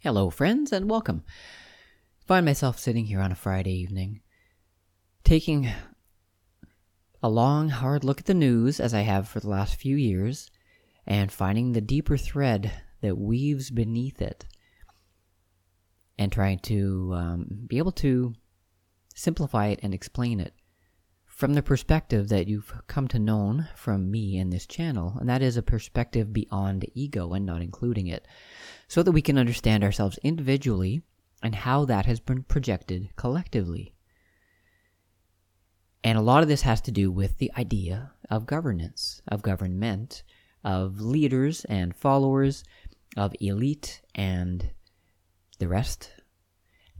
[0.00, 1.24] Hello, friends, and welcome.
[2.26, 4.20] Find myself sitting here on a Friday evening,
[5.24, 5.70] taking
[7.22, 10.50] a long, hard look at the news as I have for the last few years,
[11.06, 14.44] and finding the deeper thread that weaves beneath it,
[16.18, 18.34] and trying to um, be able to
[19.14, 20.52] simplify it and explain it
[21.36, 25.42] from the perspective that you've come to know from me and this channel, and that
[25.42, 28.26] is a perspective beyond ego and not including it,
[28.88, 31.02] so that we can understand ourselves individually
[31.42, 33.94] and how that has been projected collectively.
[36.02, 40.22] And a lot of this has to do with the idea of governance, of government,
[40.64, 42.64] of leaders and followers,
[43.14, 44.70] of elite and
[45.58, 46.12] the rest.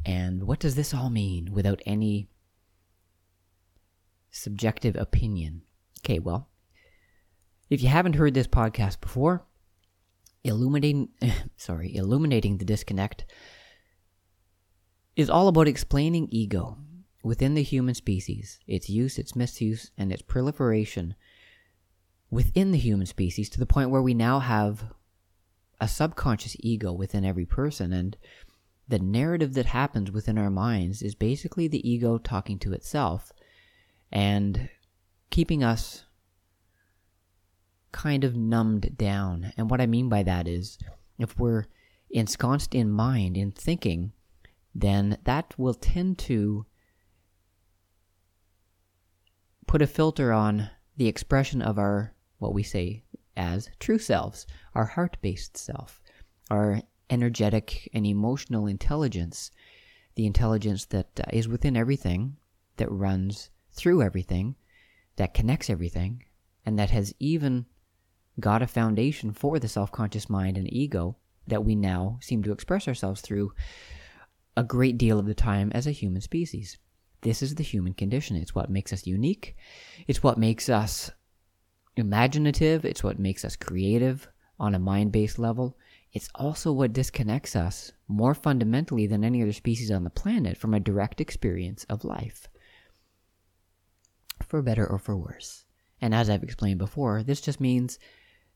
[0.05, 2.28] And what does this all mean without any
[4.36, 5.62] subjective opinion.
[6.00, 6.48] Okay, well,
[7.68, 9.44] if you haven't heard this podcast before,
[10.44, 11.08] illuminating
[11.56, 13.24] sorry, illuminating the disconnect
[15.16, 16.78] is all about explaining ego
[17.22, 21.14] within the human species, its use, its misuse, and its proliferation
[22.30, 24.84] within the human species to the point where we now have
[25.80, 28.16] a subconscious ego within every person and
[28.89, 33.33] the narrative that happens within our minds is basically the ego talking to itself
[34.12, 34.68] and
[35.30, 36.04] keeping us
[37.92, 39.52] kind of numbed down.
[39.56, 40.78] And what I mean by that is
[41.18, 41.64] if we're
[42.10, 44.12] ensconced in mind, in thinking,
[44.74, 46.66] then that will tend to
[49.66, 53.02] put a filter on the expression of our, what we say
[53.36, 56.00] as true selves, our heart based self,
[56.50, 59.50] our energetic and emotional intelligence,
[60.14, 62.36] the intelligence that uh, is within everything
[62.77, 64.56] that runs through everything,
[65.16, 66.24] that connects everything,
[66.64, 67.66] and that has even
[68.41, 72.52] got a foundation for the self conscious mind and ego that we now seem to
[72.52, 73.52] express ourselves through
[74.56, 76.78] a great deal of the time as a human species.
[77.22, 78.36] This is the human condition.
[78.36, 79.56] It's what makes us unique.
[80.06, 81.11] It's what makes us
[81.96, 82.84] imaginative.
[82.84, 84.28] It's what makes us creative
[84.58, 85.77] on a mind based level.
[86.12, 90.74] It's also what disconnects us more fundamentally than any other species on the planet from
[90.74, 92.48] a direct experience of life
[94.56, 95.67] for better or for worse.
[96.00, 97.98] And as I've explained before, this just means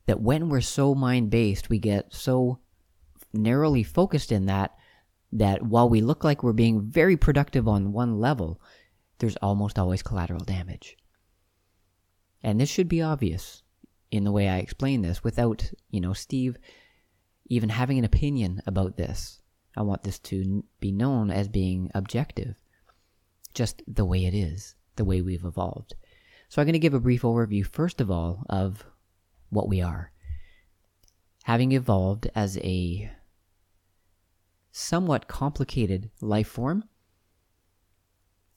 [0.06, 2.58] that when we're so mind based, we get so
[3.34, 4.74] narrowly focused in that
[5.30, 8.62] that while we look like we're being very productive on one level,
[9.18, 10.96] there's almost always collateral damage.
[12.42, 13.62] And this should be obvious
[14.10, 16.56] in the way I explain this without, you know, Steve
[17.44, 19.42] even having an opinion about this.
[19.76, 22.56] I want this to be known as being objective,
[23.52, 25.94] just the way it is the way we've evolved.
[26.48, 28.84] So I'm going to give a brief overview, first of all, of
[29.50, 30.12] what we are.
[31.44, 33.10] Having evolved as a
[34.72, 36.84] somewhat complicated life form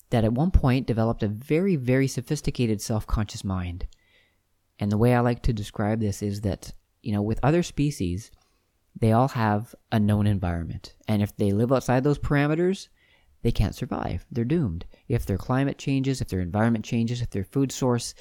[0.09, 3.87] that at one point developed a very, very sophisticated self conscious mind.
[4.79, 8.31] And the way I like to describe this is that, you know, with other species,
[8.99, 10.95] they all have a known environment.
[11.07, 12.89] And if they live outside those parameters,
[13.43, 14.25] they can't survive.
[14.31, 14.85] They're doomed.
[15.07, 18.15] If their climate changes, if their environment changes, if their food source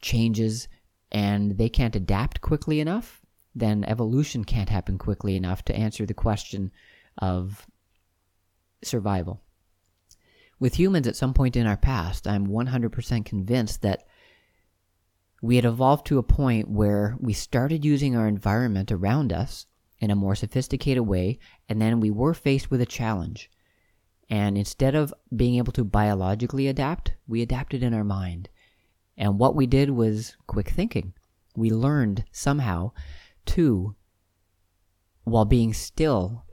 [0.00, 0.68] changes,
[1.10, 3.20] and they can't adapt quickly enough,
[3.54, 6.70] then evolution can't happen quickly enough to answer the question
[7.18, 7.66] of
[8.82, 9.42] survival.
[10.60, 14.04] With humans, at some point in our past, I'm 100% convinced that
[15.40, 19.66] we had evolved to a point where we started using our environment around us
[20.00, 21.38] in a more sophisticated way,
[21.68, 23.50] and then we were faced with a challenge.
[24.30, 28.48] And instead of being able to biologically adapt, we adapted in our mind.
[29.16, 31.14] And what we did was quick thinking.
[31.56, 32.92] We learned somehow
[33.46, 33.96] to,
[35.24, 36.44] while being still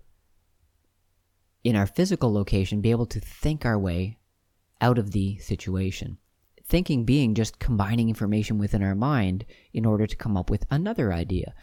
[1.63, 4.17] in our physical location, be able to think our way
[4.79, 6.17] out of the situation.
[6.67, 11.13] Thinking being just combining information within our mind in order to come up with another
[11.13, 11.53] idea.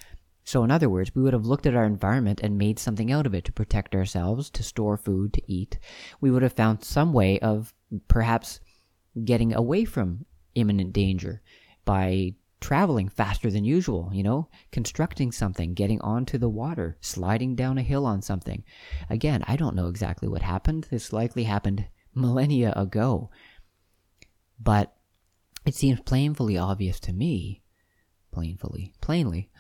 [0.44, 3.26] So, in other words, we would have looked at our environment and made something out
[3.26, 5.78] of it to protect ourselves, to store food, to eat.
[6.20, 7.72] We would have found some way of
[8.08, 8.60] perhaps
[9.24, 10.24] getting away from
[10.54, 11.42] imminent danger
[11.84, 17.78] by traveling faster than usual, you know, constructing something, getting onto the water, sliding down
[17.78, 18.64] a hill on something.
[19.10, 20.86] Again, I don't know exactly what happened.
[20.90, 23.30] This likely happened millennia ago.
[24.60, 24.94] But
[25.66, 27.61] it seems painfully obvious to me
[28.32, 29.50] plainly, plainly,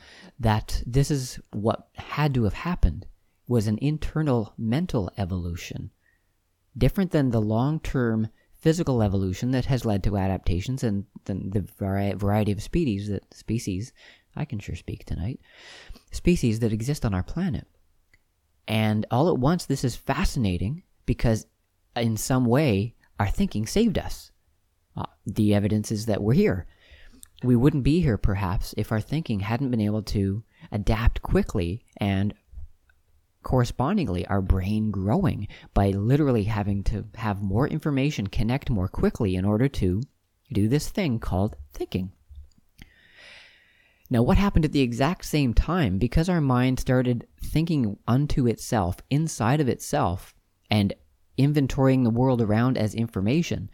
[0.40, 3.06] that this is what had to have happened
[3.46, 5.90] was an internal mental evolution,
[6.76, 12.62] different than the long-term physical evolution that has led to adaptations and the, variety of
[12.62, 13.92] species that species
[14.36, 15.40] I can sure speak tonight
[16.12, 17.66] species that exist on our planet.
[18.68, 21.46] And all at once, this is fascinating because
[21.96, 24.30] in some way, our thinking saved us.
[24.96, 26.66] Uh, the evidence is that we're here.
[27.42, 32.34] We wouldn't be here, perhaps, if our thinking hadn't been able to adapt quickly and
[33.42, 39.44] correspondingly our brain growing by literally having to have more information connect more quickly in
[39.44, 40.00] order to
[40.52, 42.12] do this thing called thinking.
[44.08, 45.98] Now, what happened at the exact same time?
[45.98, 50.34] Because our mind started thinking unto itself, inside of itself,
[50.70, 50.94] and
[51.38, 53.70] inventorying the world around as information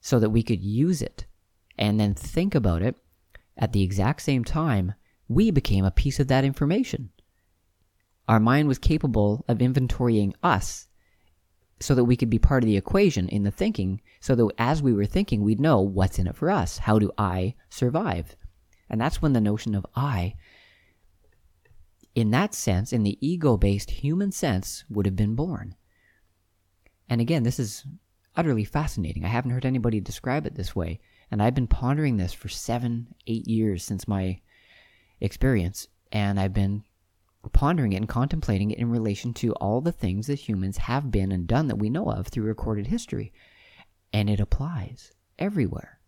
[0.00, 1.26] so that we could use it
[1.78, 2.96] and then think about it
[3.56, 4.94] at the exact same time,
[5.28, 7.10] we became a piece of that information.
[8.28, 10.88] Our mind was capable of inventorying us
[11.80, 14.82] so that we could be part of the equation in the thinking, so that as
[14.82, 16.78] we were thinking, we'd know what's in it for us.
[16.78, 18.36] How do I survive?
[18.90, 20.34] And that's when the notion of I,
[22.14, 25.76] in that sense, in the ego based human sense, would have been born.
[27.08, 27.84] And again, this is
[28.36, 29.24] utterly fascinating.
[29.24, 31.00] I haven't heard anybody describe it this way.
[31.30, 34.40] And I've been pondering this for seven, eight years since my
[35.20, 35.86] experience.
[36.10, 36.84] And I've been
[37.52, 41.32] pondering it and contemplating it in relation to all the things that humans have been
[41.32, 43.32] and done that we know of through recorded history.
[44.12, 46.00] And it applies everywhere.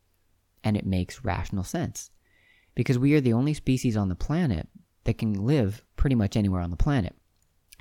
[0.64, 2.10] And it makes rational sense
[2.74, 4.68] because we are the only species on the planet
[5.04, 7.14] that can live pretty much anywhere on the planet.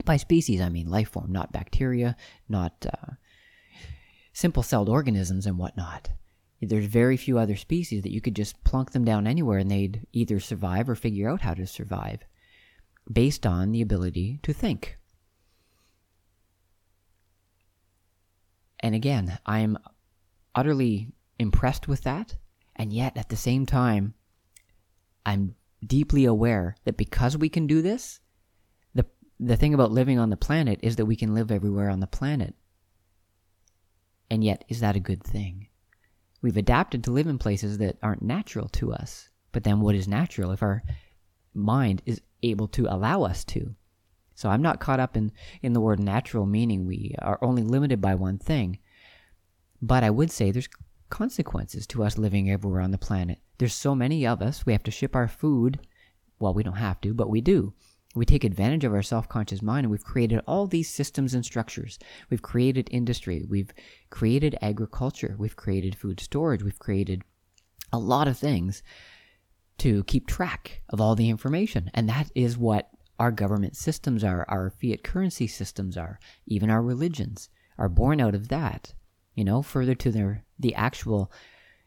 [0.06, 2.16] By species, I mean life form, not bacteria,
[2.48, 3.14] not uh,
[4.32, 6.10] simple celled organisms and whatnot.
[6.62, 10.06] There's very few other species that you could just plunk them down anywhere and they'd
[10.12, 12.20] either survive or figure out how to survive
[13.12, 14.98] based on the ability to think.
[18.82, 19.78] And again, I am
[20.56, 22.36] utterly impressed with that,
[22.76, 24.14] and yet at the same time,
[25.26, 28.20] I'm deeply aware that because we can do this,
[28.94, 29.06] the
[29.40, 32.08] the thing about living on the planet is that we can live everywhere on the
[32.08, 32.56] planet.
[34.30, 35.69] And yet, is that a good thing?
[36.42, 39.30] We've adapted to live in places that aren't natural to us.
[39.52, 40.84] But then what is natural if our
[41.54, 43.76] mind is able to allow us to?
[44.36, 45.32] So I'm not caught up in,
[45.62, 48.80] in the word natural, meaning we are only limited by one thing.
[49.82, 50.70] But I would say there's
[51.10, 53.40] consequences to us living everywhere on the planet.
[53.58, 55.80] There's so many of us, we have to ship our food.
[56.40, 57.74] Well, we don't have to, but we do.
[58.16, 61.46] We take advantage of our self conscious mind and we've created all these systems and
[61.46, 62.00] structures.
[62.30, 63.46] We've created industry.
[63.48, 63.72] We've
[64.10, 65.36] created agriculture.
[65.38, 66.64] We've created food storage.
[66.64, 67.24] We've created
[67.94, 68.82] a lot of things
[69.80, 71.92] to keep track of all the information.
[71.94, 72.90] And that is what
[73.20, 78.34] our government systems are, our fiat currency systems are, even our religions are born out
[78.34, 78.94] of that.
[79.36, 81.32] You know, further to their the actual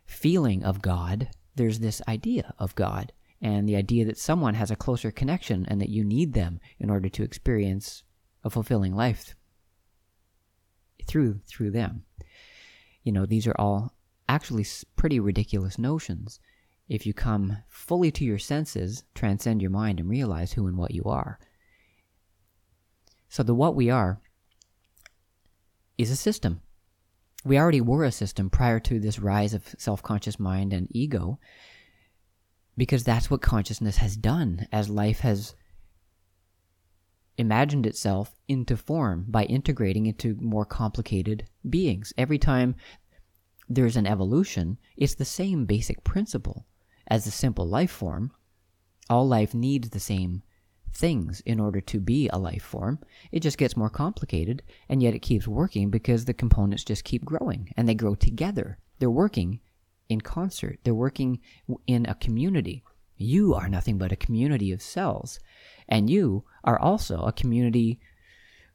[0.07, 3.13] feeling of God, there's this idea of God
[3.43, 6.89] and the idea that someone has a closer connection and that you need them in
[6.89, 8.05] order to experience
[8.45, 9.35] a fulfilling life
[11.07, 12.05] through through them.
[13.03, 13.93] You know, these are all
[14.29, 14.65] actually
[14.97, 16.39] pretty ridiculous notions
[16.89, 20.93] if you come fully to your senses, transcend your mind and realize who and what
[20.93, 21.39] you are.
[23.29, 24.21] So the what we are
[25.99, 26.61] is a system
[27.45, 31.39] we already were a system prior to this rise of self conscious mind and ego,
[32.77, 35.55] because that's what consciousness has done as life has
[37.39, 42.13] imagined itself into form by integrating into more complicated beings.
[42.17, 42.75] Every time
[43.69, 46.67] there's an evolution, it's the same basic principle
[47.09, 48.33] as the simple life form.
[49.09, 50.43] All life needs the same
[50.95, 52.99] things in order to be a life form.
[53.31, 57.25] It just gets more complicated, and yet it keeps working because the components just keep
[57.25, 58.79] growing and they grow together.
[58.99, 59.61] They're working
[60.09, 61.41] in concert, they're working
[61.87, 62.83] in a community.
[63.17, 65.39] You are nothing but a community of cells,
[65.89, 68.01] and you are also a community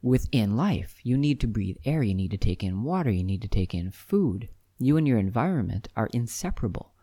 [0.02, 0.96] within life.
[1.04, 3.74] You need to breathe air, you need to take in water, you need to take
[3.74, 4.50] in food.
[4.80, 6.94] You and your environment are inseparable.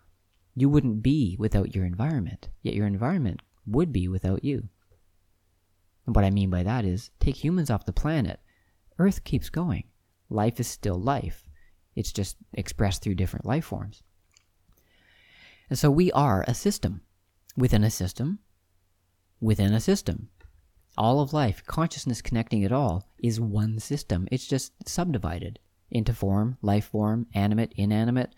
[0.54, 4.68] You wouldn't be without your environment, yet your environment would be without you.
[6.06, 8.40] And what I mean by that is take humans off the planet.
[8.98, 9.84] Earth keeps going.
[10.30, 11.44] Life is still life.
[11.96, 14.02] It's just expressed through different life forms.
[15.68, 17.02] And so we are a system
[17.56, 18.40] within a system
[19.44, 20.28] within a system.
[20.96, 24.26] All of life, consciousness connecting it all, is one system.
[24.30, 25.58] It's just subdivided
[25.90, 28.34] into form, life form, animate, inanimate,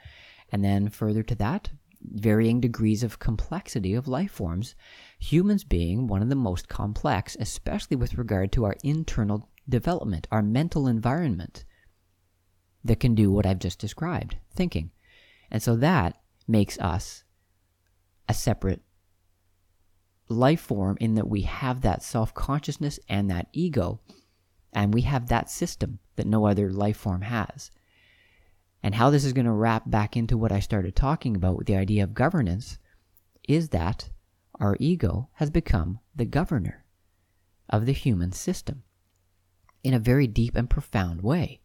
[0.51, 1.71] and then further to that,
[2.03, 4.75] varying degrees of complexity of life forms,
[5.19, 10.43] humans being one of the most complex, especially with regard to our internal development, our
[10.43, 11.65] mental environment
[12.85, 14.91] that can do what I've just described thinking.
[15.51, 17.25] And so that makes us
[18.29, 18.83] a separate
[20.29, 24.01] life form in that we have that self consciousness and that ego,
[24.73, 27.71] and we have that system that no other life form has.
[28.83, 31.67] And how this is going to wrap back into what I started talking about with
[31.67, 32.79] the idea of governance
[33.49, 34.11] is that
[34.61, 36.85] our ego has become the governor
[37.69, 38.83] of the human system
[39.83, 41.61] in a very deep and profound way.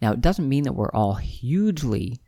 [0.00, 2.20] Now, it doesn't mean that we're all hugely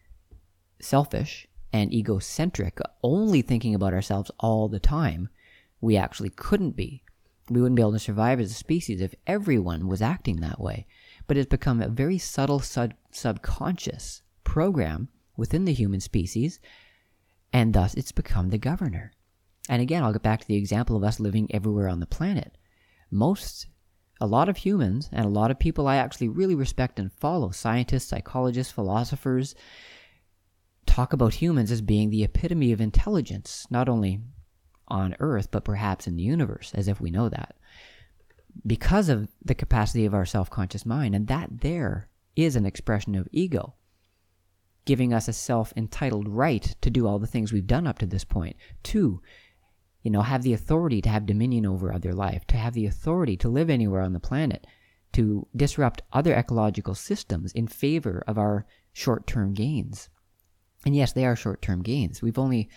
[0.80, 5.28] selfish and egocentric, only thinking about ourselves all the time.
[5.80, 7.02] We actually couldn't be.
[7.48, 10.86] We wouldn't be able to survive as a species if everyone was acting that way.
[11.26, 16.60] But it's become a very subtle sub- subconscious program within the human species,
[17.52, 19.12] and thus it's become the governor.
[19.68, 22.56] And again, I'll get back to the example of us living everywhere on the planet.
[23.10, 23.66] Most,
[24.20, 27.50] a lot of humans, and a lot of people I actually really respect and follow
[27.50, 29.54] scientists, psychologists, philosophers
[30.86, 34.20] talk about humans as being the epitome of intelligence, not only
[34.88, 37.56] on Earth, but perhaps in the universe, as if we know that.
[38.66, 43.14] Because of the capacity of our self conscious mind, and that there is an expression
[43.14, 43.74] of ego,
[44.84, 48.06] giving us a self entitled right to do all the things we've done up to
[48.06, 48.56] this point.
[48.84, 49.20] to,
[50.02, 53.36] you know, have the authority to have dominion over other life, to have the authority
[53.36, 54.64] to live anywhere on the planet,
[55.12, 60.08] to disrupt other ecological systems in favor of our short term gains.
[60.86, 62.22] And yes, they are short term gains.
[62.22, 62.70] We've only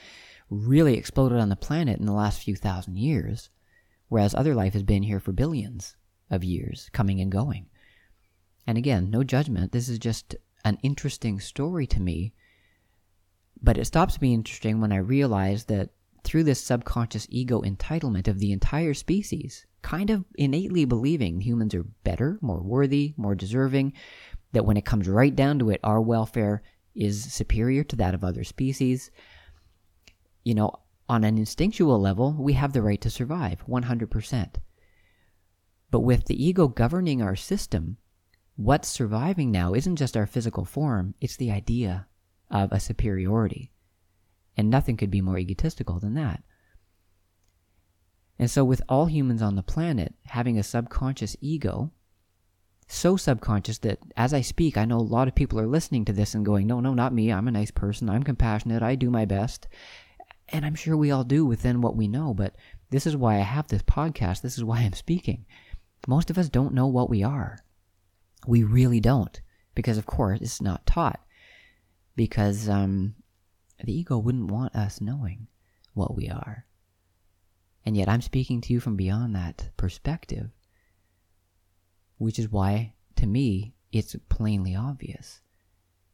[0.50, 3.52] really exploded on the planet in the last few thousand years,
[4.08, 5.96] whereas other life has been here for billions
[6.32, 7.68] of years, coming and going.
[8.66, 9.72] And again, no judgment.
[9.72, 10.36] This is just
[10.66, 12.34] an interesting story to me.
[13.62, 15.90] But it stops being interesting when I realize that
[16.24, 21.86] through this subconscious ego entitlement of the entire species, kind of innately believing humans are
[22.04, 23.94] better, more worthy, more deserving,
[24.52, 26.64] that when it comes right down to it, our welfare
[27.00, 29.10] is superior to that of other species.
[30.44, 30.72] You know,
[31.08, 34.56] on an instinctual level, we have the right to survive 100%.
[35.90, 37.98] But with the ego governing our system,
[38.56, 42.06] what's surviving now isn't just our physical form, it's the idea
[42.52, 43.72] of a superiority.
[44.56, 46.44] And nothing could be more egotistical than that.
[48.38, 51.92] And so, with all humans on the planet having a subconscious ego,
[52.92, 56.14] so subconscious that as I speak, I know a lot of people are listening to
[56.14, 57.32] this and going, no, no, not me.
[57.32, 58.10] I'm a nice person.
[58.10, 58.82] I'm compassionate.
[58.82, 59.68] I do my best.
[60.50, 62.34] And I'm sure we all do within what we know.
[62.34, 62.56] But
[62.90, 64.42] this is why I have this podcast.
[64.42, 65.46] This is why I'm speaking.
[66.08, 67.60] Most of us don't know what we are.
[68.48, 69.40] We really don't.
[69.76, 71.20] Because, of course, it's not taught.
[72.16, 73.14] Because um,
[73.84, 75.46] the ego wouldn't want us knowing
[75.94, 76.66] what we are.
[77.86, 80.50] And yet I'm speaking to you from beyond that perspective
[82.20, 85.42] which is why, to me, it's plainly obvious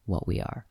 [0.05, 0.65] what we are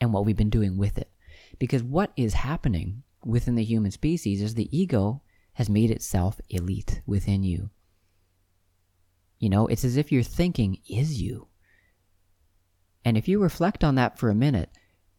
[0.00, 1.10] and what we've been doing with it.
[1.58, 5.22] Because what is happening within the human species is the ego
[5.52, 7.70] has made itself elite within you.
[9.38, 11.48] You know, it's as if your thinking is you.
[13.04, 14.70] And if you reflect on that for a minute,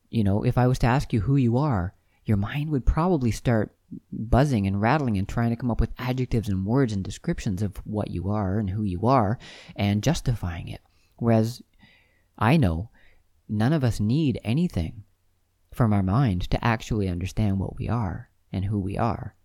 [0.10, 1.94] you know, if I was to ask you who you are,
[2.26, 3.75] your mind would probably start
[4.12, 7.78] buzzing and rattling and trying to come up with adjectives and words and descriptions of
[7.86, 9.38] what you are and who you are
[9.76, 10.82] and justifying it.
[11.18, 11.62] Whereas
[12.38, 12.90] I know
[13.48, 15.04] none of us need anything
[15.74, 19.36] from our mind to actually understand what we are and who we are.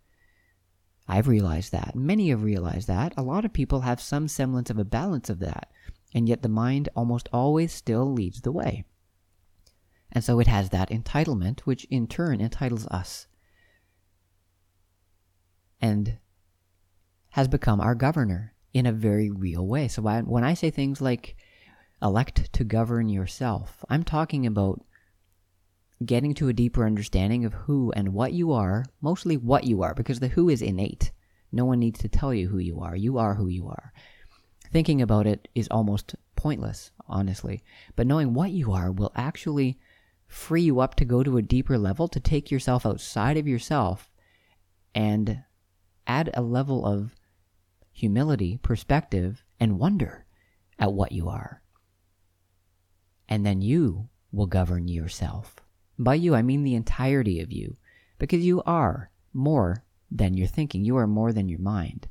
[1.09, 1.97] I've realized that.
[1.97, 3.13] Many have realized that.
[3.17, 5.71] A lot of people have some semblance of a balance of that.
[6.15, 8.85] And yet the mind almost always still leads the way.
[10.13, 13.27] And so it has that entitlement, which in turn entitles us
[15.81, 16.19] and
[17.31, 19.89] has become our governor in a very real way.
[19.89, 21.37] So when I say things like
[22.03, 24.85] elect to govern yourself, I'm talking about
[26.05, 29.95] getting to a deeper understanding of who and what you are, mostly what you are,
[29.95, 31.13] because the who is innate.
[31.53, 32.97] No one needs to tell you who you are.
[32.97, 33.93] You are who you are.
[34.73, 37.63] Thinking about it is almost pointless, honestly.
[37.97, 39.79] But knowing what you are will actually
[40.27, 44.09] free you up to go to a deeper level, to take yourself outside of yourself
[44.95, 45.43] and
[46.07, 47.15] add a level of
[47.93, 50.25] humility, perspective, and wonder
[50.79, 51.63] at what you are.
[53.29, 55.57] And then you will govern yourself.
[55.99, 57.77] By you, I mean the entirety of you,
[58.19, 60.85] because you are more than your thinking.
[60.85, 62.09] You are more than your mind.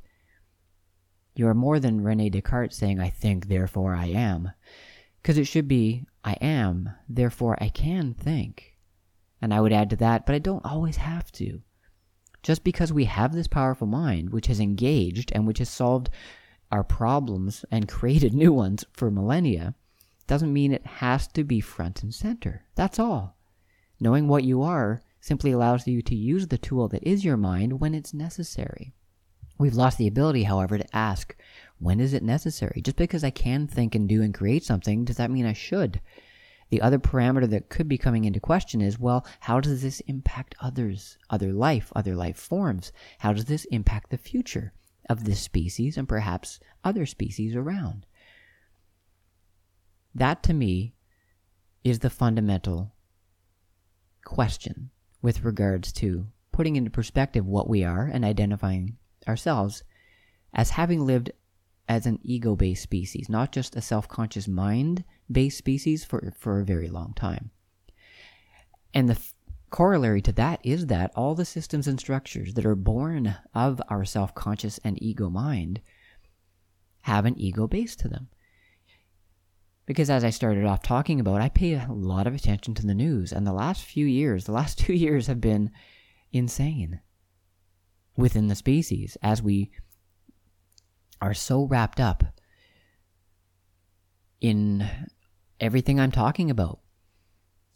[1.34, 4.50] You are more than Rene Descartes saying, I think, therefore I am.
[5.20, 8.76] Because it should be, I am, therefore I can think.
[9.42, 11.62] And I would add to that, but I don't always have to.
[12.42, 16.10] Just because we have this powerful mind, which has engaged and which has solved
[16.70, 19.74] our problems and created new ones for millennia,
[20.26, 22.64] doesn't mean it has to be front and center.
[22.74, 23.36] That's all.
[23.98, 27.80] Knowing what you are simply allows you to use the tool that is your mind
[27.80, 28.94] when it's necessary.
[29.58, 31.36] We've lost the ability, however, to ask,
[31.78, 32.80] when is it necessary?
[32.80, 36.00] Just because I can think and do and create something, does that mean I should?
[36.70, 40.54] The other parameter that could be coming into question is well, how does this impact
[40.60, 42.92] others, other life, other life forms?
[43.18, 44.72] How does this impact the future
[45.08, 48.06] of this species and perhaps other species around?
[50.14, 50.94] That to me
[51.82, 52.94] is the fundamental
[54.24, 54.90] question
[55.22, 58.96] with regards to putting into perspective what we are and identifying
[59.26, 59.82] ourselves
[60.52, 61.32] as having lived
[61.90, 66.60] as an ego based species, not just a self conscious mind based species for, for
[66.60, 67.50] a very long time.
[68.94, 69.34] And the f-
[69.70, 74.04] corollary to that is that all the systems and structures that are born of our
[74.04, 75.80] self conscious and ego mind
[77.02, 78.28] have an ego base to them.
[79.84, 82.94] Because as I started off talking about, I pay a lot of attention to the
[82.94, 85.72] news, and the last few years, the last two years have been
[86.32, 87.00] insane
[88.16, 89.72] within the species as we
[91.20, 92.24] are so wrapped up
[94.40, 94.88] in
[95.58, 96.80] everything I'm talking about.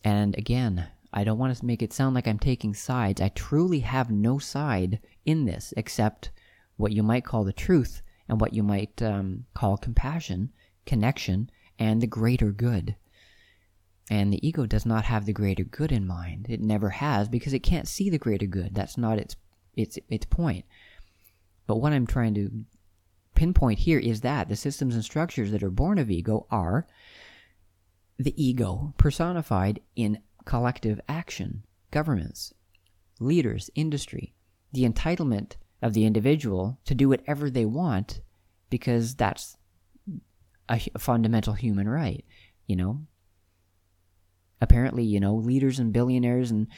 [0.04, 3.20] And again, I don't want to make it sound like I'm taking sides.
[3.20, 6.30] I truly have no side in this except
[6.76, 10.50] what you might call the truth and what you might um, call compassion,
[10.86, 12.96] connection, and the greater good.
[14.10, 16.46] And the ego does not have the greater good in mind.
[16.48, 18.74] It never has because it can't see the greater good.
[18.74, 19.36] That's not its
[19.76, 20.64] its its point.
[21.66, 22.50] But what I'm trying to
[23.34, 26.86] pinpoint here is that the systems and structures that are born of ego are
[28.18, 32.54] the ego personified in collective action, governments,
[33.18, 34.34] leaders, industry,
[34.72, 38.20] the entitlement of the individual to do whatever they want
[38.70, 39.56] because that's
[40.68, 42.24] a, fundamental human right,
[42.66, 43.00] you know?
[44.60, 46.68] Apparently, you know, leaders and billionaires and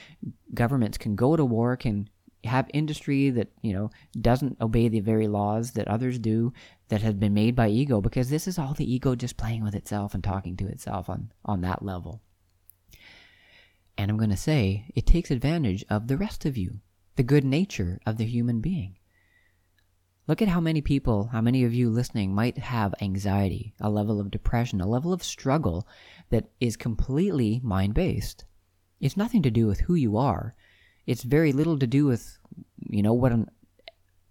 [0.54, 2.08] governments can go to war, can
[2.44, 3.90] have industry that you know
[4.20, 6.52] doesn't obey the very laws that others do
[6.88, 9.74] that have been made by ego because this is all the ego just playing with
[9.74, 12.22] itself and talking to itself on on that level.
[13.98, 16.80] And i'm going to say it takes advantage of the rest of you
[17.16, 18.98] the good nature of the human being.
[20.28, 24.20] Look at how many people how many of you listening might have anxiety a level
[24.20, 25.86] of depression a level of struggle
[26.30, 28.44] that is completely mind based
[29.00, 30.54] it's nothing to do with who you are
[31.06, 32.38] it's very little to do with,
[32.88, 33.46] you know, what a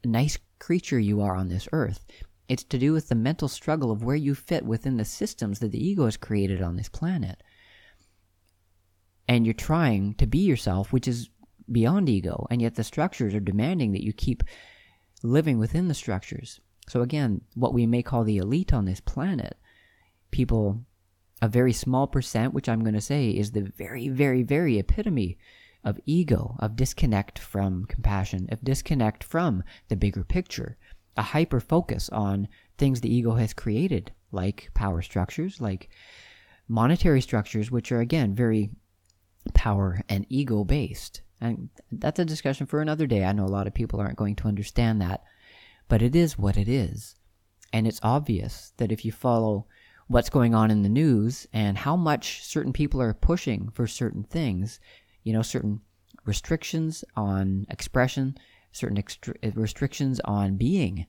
[0.03, 2.05] nice creature you are on this earth.
[2.47, 5.71] It's to do with the mental struggle of where you fit within the systems that
[5.71, 7.41] the ego has created on this planet.
[9.27, 11.29] And you're trying to be yourself, which is
[11.71, 14.43] beyond ego, and yet the structures are demanding that you keep
[15.23, 16.59] living within the structures.
[16.87, 19.57] So, again, what we may call the elite on this planet,
[20.29, 20.81] people,
[21.41, 25.39] a very small percent, which I'm going to say is the very, very, very epitome
[25.85, 30.77] of ego, of disconnect from compassion, of disconnect from the bigger picture,
[31.15, 35.89] a hyper focus on things the ego has created, like power structures, like
[36.67, 38.71] monetary structures, which are again very
[39.53, 41.21] power and ego based.
[41.39, 43.23] And that's a discussion for another day.
[43.23, 45.23] I know a lot of people aren't going to understand that,
[45.87, 47.15] but it is what it is.
[47.71, 49.67] And it's obvious that if you follow
[50.07, 54.23] what's going on in the news and how much certain people are pushing for certain
[54.23, 54.79] things,
[55.25, 55.81] you know, certain
[56.25, 58.37] restrictions on expression,
[58.71, 61.05] certain extr- restrictions on being.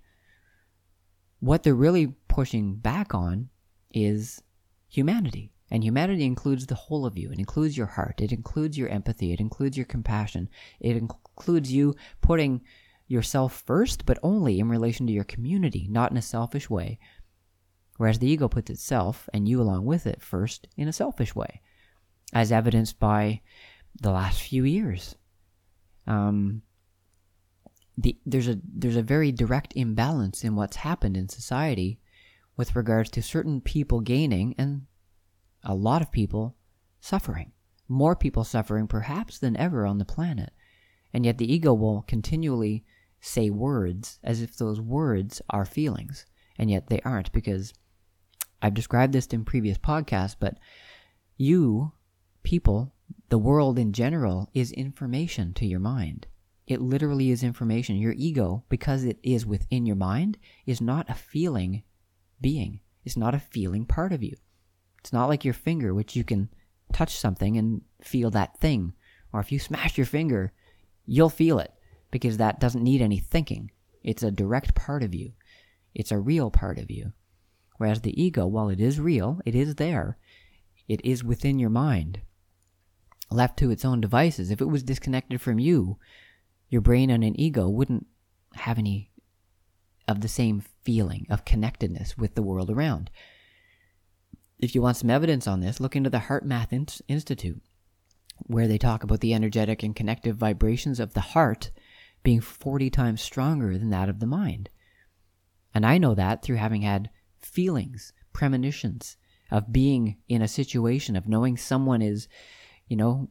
[1.39, 3.51] What they're really pushing back on
[3.93, 4.43] is
[4.89, 5.53] humanity.
[5.71, 7.31] And humanity includes the whole of you.
[7.31, 8.21] It includes your heart.
[8.21, 9.33] It includes your empathy.
[9.33, 10.49] It includes your compassion.
[10.81, 12.63] It includes you putting
[13.09, 16.99] yourself first, but only in relation to your community, not in a selfish way.
[17.97, 21.63] Whereas the ego puts itself, and you along with it, first in a selfish way,
[22.33, 23.41] as evidenced by
[24.01, 25.17] the last few years.
[26.07, 26.63] Um,
[27.99, 31.99] the, there's a there's a very direct imbalance in what's happened in society
[32.57, 34.83] with regards to certain people gaining and
[35.63, 36.57] a lot of people
[37.01, 37.53] suffering.
[37.89, 40.53] More people suffering perhaps than ever on the planet.
[41.13, 42.85] And yet the ego will continually
[43.21, 46.27] say words as if those words are feelings.
[46.59, 47.73] And yet they aren't because
[48.61, 50.59] I've described this in previous podcasts, but
[51.37, 51.93] you,
[52.43, 52.93] people,
[53.29, 56.27] the world in general is information to your mind.
[56.67, 57.97] It literally is information.
[57.97, 61.83] Your ego, because it is within your mind, is not a feeling
[62.41, 62.81] being.
[63.05, 64.37] It's not a feeling part of you.
[65.01, 66.49] It's not like your finger, which you can
[66.93, 68.95] touch something and feel that thing.
[69.33, 70.53] Or if you smash your finger,
[71.05, 71.73] you'll feel it
[72.11, 73.71] because that doesn't need any thinking.
[74.03, 75.33] It's a direct part of you,
[75.95, 77.13] it's a real part of you.
[77.79, 80.17] Whereas the ego, while it is real, it is there,
[80.89, 82.21] it is within your mind
[83.31, 85.99] left to its own devices, if it was disconnected from you,
[86.69, 88.07] your brain and an ego wouldn't
[88.55, 89.11] have any
[90.09, 93.11] of the same feeling of connectedness with the world around.
[94.59, 97.61] If you want some evidence on this, look into the HeartMath In- Institute,
[98.47, 101.71] where they talk about the energetic and connective vibrations of the heart
[102.23, 104.71] being 40 times stronger than that of the mind.
[105.75, 107.11] And I know that through having had
[107.41, 109.17] feelings, premonitions
[109.51, 112.29] of being in a situation, of knowing someone is,
[112.89, 113.29] you know,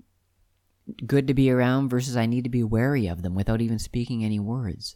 [1.06, 4.24] good to be around versus I need to be wary of them without even speaking
[4.24, 4.96] any words.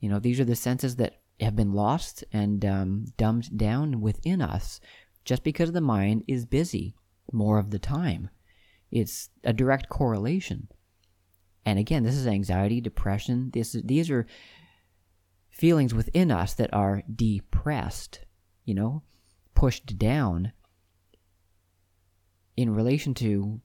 [0.00, 4.40] You know, these are the senses that have been lost and um, dumbed down within
[4.40, 4.80] us
[5.24, 6.94] just because the mind is busy
[7.32, 8.30] more of the time.
[8.90, 10.68] It's a direct correlation.
[11.64, 13.50] And again, this is anxiety, depression.
[13.52, 14.26] This, these are
[15.50, 18.20] feelings within us that are depressed,
[18.64, 19.02] you know,
[19.54, 20.52] pushed down
[22.58, 23.60] in relation to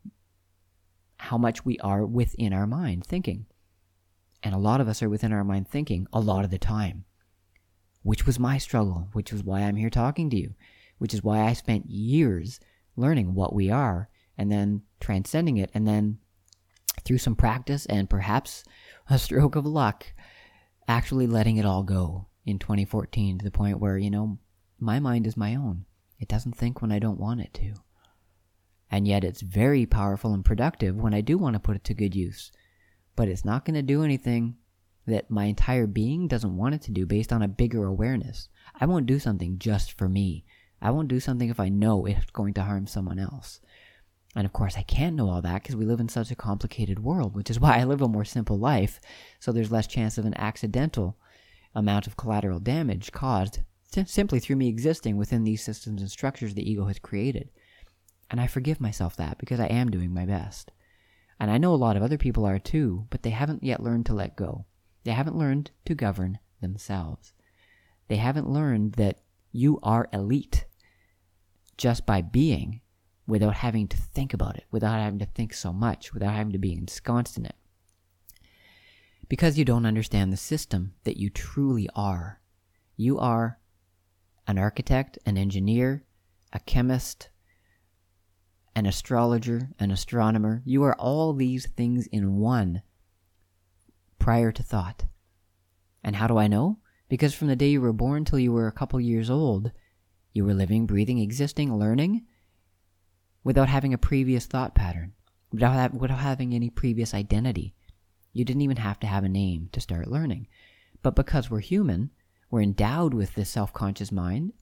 [1.18, 3.48] how much we are within our mind thinking.
[4.44, 7.06] And a lot of us are within our mind thinking a lot of the time,
[8.04, 10.54] which was my struggle, which was why I'm here talking to you,
[11.00, 12.60] which is why I spent years
[12.96, 15.72] learning what we are and then transcending it.
[15.74, 16.20] And then
[17.04, 18.64] through some practice and perhaps
[19.10, 20.06] a stroke of luck,
[20.88, 24.38] actually letting it all go in 2014 to the point where, you know,
[24.80, 25.86] my mind is my own.
[26.20, 27.74] It doesn't think when I don't want it to.
[28.94, 31.94] And yet it's very powerful and productive when I do want to put it to
[31.94, 32.52] good use
[33.16, 34.56] but it's not going to do anything
[35.06, 38.48] that my entire being doesn't want it to do based on a bigger awareness.
[38.80, 40.46] I won't do something just for me.
[40.82, 43.60] I won't do something if I know it's going to harm someone else.
[44.36, 47.00] And of course, I can't know all that because we live in such a complicated
[47.00, 49.00] world, which is why I live a more simple life,
[49.40, 51.18] so there's less chance of an accidental
[51.76, 53.60] amount of collateral damage caused
[54.06, 57.50] simply through me existing within these systems and structures the ego has created.
[58.30, 60.72] And I forgive myself that because I am doing my best.
[61.40, 64.06] And I know a lot of other people are too, but they haven't yet learned
[64.08, 64.66] to let go.
[65.04, 67.34] They haven't learned to govern themselves.
[68.08, 69.20] They haven't learned that
[69.52, 70.66] you are elite
[71.78, 72.82] just by being
[73.28, 76.60] without having to think about it, without having to think so much, without having to
[76.60, 77.56] be ensconced in it.
[79.30, 82.42] Because you don't understand the system that you truly are.
[82.98, 83.60] You are
[84.48, 86.04] an architect, an engineer,
[86.52, 87.30] a chemist,
[88.76, 90.62] an astrologer, an astronomer.
[90.66, 92.82] You are all these things in one
[94.20, 95.06] prior to thought.
[96.04, 96.80] And how do I know?
[97.10, 99.72] Because from the day you were born till you were a couple years old,
[100.34, 102.26] you were living, breathing, existing, learning
[103.44, 105.14] without having a previous thought pattern,
[105.52, 107.76] without, without having any previous identity.
[108.32, 110.48] You didn't even have to have a name to start learning.
[111.04, 112.10] But because we're human,
[112.50, 114.54] we're endowed with this self conscious mind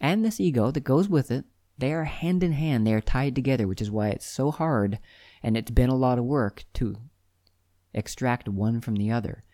[0.00, 1.44] and this ego that goes with it
[1.78, 4.98] they are hand in hand, they are tied together, which is why it's so hard
[5.42, 6.96] and it's been a lot of work to
[7.94, 9.44] extract one from the other.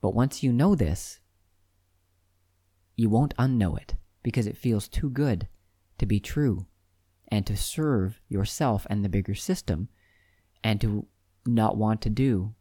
[0.00, 1.20] But once you know this,
[2.96, 5.48] you won't unknow it because it feels too good
[5.98, 6.66] to be true
[7.28, 9.88] and to serve yourself and the bigger system
[10.62, 11.06] and to
[11.46, 12.54] not want to do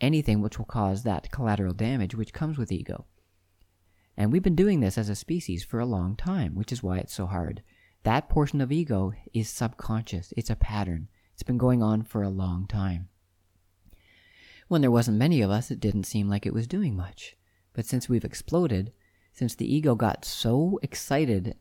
[0.00, 3.06] anything which will cause that collateral damage which comes with ego.
[4.16, 6.98] And we've been doing this as a species for a long time, which is why
[6.98, 7.62] it's so hard.
[8.02, 11.08] That portion of ego is subconscious, it's a pattern.
[11.34, 13.08] It's been going on for a long time.
[14.68, 17.36] When there wasn't many of us, it didn't seem like it was doing much.
[17.74, 18.92] But since we've exploded,
[19.32, 21.56] since the ego got so excited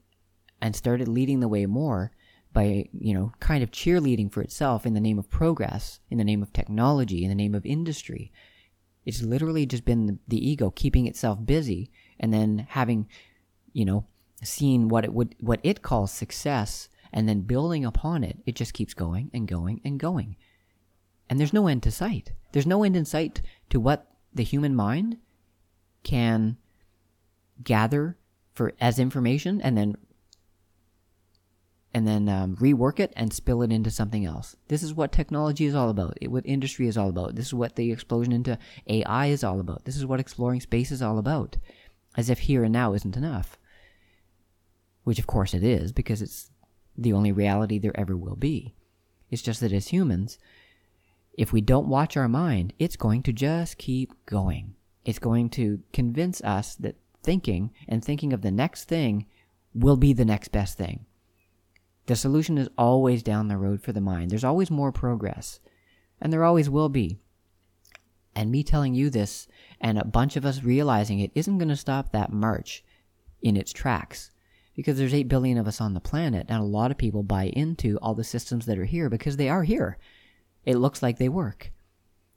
[0.61, 2.11] and started leading the way more
[2.53, 6.23] by, you know, kind of cheerleading for itself in the name of progress, in the
[6.23, 8.31] name of technology, in the name of industry,
[9.05, 13.07] it's literally just been the ego keeping itself busy and then having,
[13.73, 14.05] you know,
[14.43, 18.37] seen what it would what it calls success and then building upon it.
[18.45, 20.35] It just keeps going and going and going.
[21.29, 22.33] And there's no end to sight.
[22.51, 25.17] There's no end in sight to what the human mind
[26.03, 26.57] can
[27.63, 28.17] gather
[28.53, 29.95] for as information and then
[31.93, 34.57] and then um, rework it and spill it into something else.
[34.67, 36.17] This is what technology is all about.
[36.19, 37.35] It, what industry is all about.
[37.35, 39.85] This is what the explosion into AI is all about.
[39.85, 41.55] This is what exploring space is all about.
[42.17, 43.57] As if here and now isn't enough.
[45.03, 46.51] Which, of course, it is, because it's
[46.97, 48.73] the only reality there ever will be.
[49.29, 50.39] It's just that as humans,
[51.33, 54.75] if we don't watch our mind, it's going to just keep going.
[55.03, 59.25] It's going to convince us that thinking and thinking of the next thing
[59.73, 61.05] will be the next best thing
[62.05, 64.31] the solution is always down the road for the mind.
[64.31, 65.59] There's always more progress,
[66.21, 67.19] and there always will be.
[68.35, 69.47] And me telling you this
[69.79, 72.83] and a bunch of us realizing it isn't going to stop that march
[73.41, 74.31] in its tracks
[74.75, 77.45] because there's 8 billion of us on the planet and a lot of people buy
[77.45, 79.97] into all the systems that are here because they are here.
[80.65, 81.71] It looks like they work.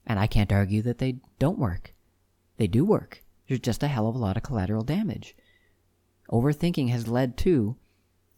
[0.07, 1.95] And I can't argue that they don't work.
[2.57, 3.25] They do work.
[3.47, 5.35] There's just a hell of a lot of collateral damage.
[6.31, 7.77] Overthinking has led to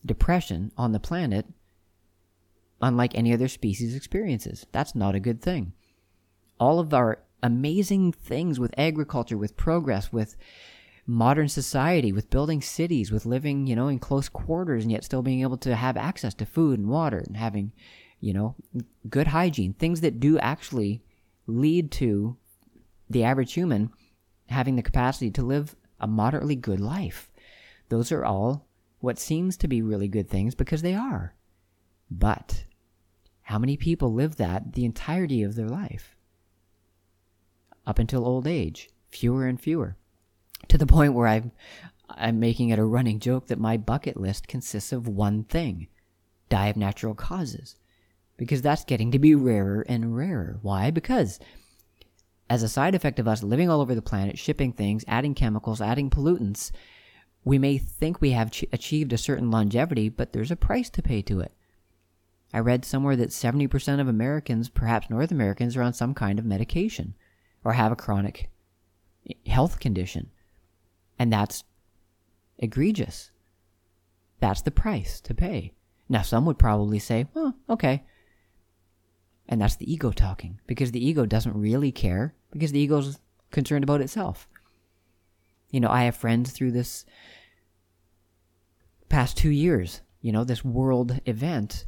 [0.05, 1.47] depression on the planet
[2.81, 4.67] unlike any other species experiences.
[4.73, 5.73] That's not a good thing.
[6.59, 10.37] All of our amazing things with agriculture, with progress, with
[11.07, 15.23] modern society, with building cities, with living, you know, in close quarters and yet still
[15.23, 17.73] being able to have access to food and water and having,
[18.21, 18.55] you know,
[19.09, 21.03] good hygiene, things that do actually
[21.47, 22.37] lead to
[23.09, 23.91] the average human
[24.51, 27.31] having the capacity to live a moderately good life.
[27.89, 28.67] Those are all
[29.01, 31.35] what seems to be really good things because they are.
[32.11, 32.65] But
[33.43, 36.17] how many people live that the entirety of their life?
[37.91, 39.97] Up until old age, fewer and fewer.
[40.69, 41.51] To the point where I'm,
[42.09, 45.89] I'm making it a running joke that my bucket list consists of one thing
[46.49, 47.75] die of natural causes.
[48.37, 50.61] Because that's getting to be rarer and rarer.
[50.63, 50.93] Why?
[50.93, 51.41] Because
[52.49, 55.81] as a side effect of us living all over the planet, shipping things, adding chemicals,
[55.81, 56.71] adding pollutants,
[57.45, 61.03] we may think we have ch- achieved a certain longevity, but there's a price to
[61.03, 61.53] pay to it.
[62.55, 66.45] I read somewhere that 70% of Americans, perhaps North Americans, are on some kind of
[66.45, 67.17] medication
[67.65, 68.51] or have a chronic
[69.47, 70.31] health condition.
[71.19, 71.65] And that's
[72.59, 73.31] egregious.
[74.41, 75.73] That's the price to pay.
[76.09, 78.05] Now, some would probably say, well, okay.
[79.49, 83.19] And that's the ego talking because the ego doesn't really care because the ego's
[83.51, 84.49] concerned about itself.
[85.71, 87.05] You know, I have friends through this
[89.09, 91.87] past two years, you know, this world event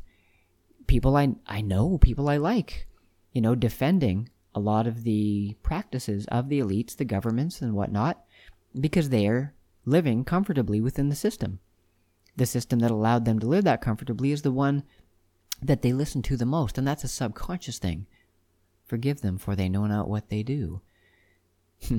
[0.87, 2.87] people I I know, people I like,
[3.33, 8.25] you know, defending a lot of the practices of the elites, the governments, and whatnot,
[8.79, 11.59] because they're living comfortably within the system.
[12.37, 14.85] The system that allowed them to live that comfortably is the one
[15.61, 18.07] that they listen to the most, and that's a subconscious thing.
[18.87, 20.81] Forgive them, for they know not what they do.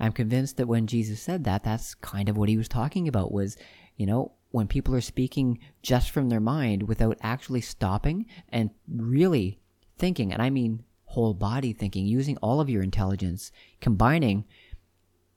[0.00, 3.32] I'm convinced that when Jesus said that, that's kind of what he was talking about
[3.32, 3.56] was,
[3.96, 9.58] you know, when people are speaking just from their mind without actually stopping and really
[9.98, 10.84] thinking, and I mean
[11.14, 13.50] whole body thinking, using all of your intelligence,
[13.80, 14.44] combining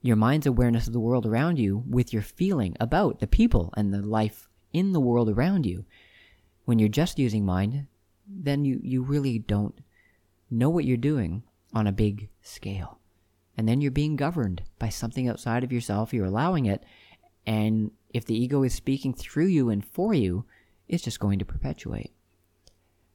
[0.01, 3.93] your mind's awareness of the world around you with your feeling about the people and
[3.93, 5.85] the life in the world around you.
[6.65, 7.87] When you're just using mind,
[8.27, 9.79] then you, you really don't
[10.49, 12.99] know what you're doing on a big scale.
[13.57, 16.13] And then you're being governed by something outside of yourself.
[16.13, 16.83] You're allowing it.
[17.45, 20.45] And if the ego is speaking through you and for you,
[20.87, 22.11] it's just going to perpetuate.